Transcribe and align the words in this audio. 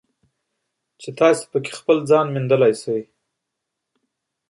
چې 1.01 1.09
تاسو 1.19 1.43
پکې 1.51 1.71
خپل 1.79 1.97
ځان 2.09 2.25
موندلی 2.33 2.73
شئ. 2.81 3.01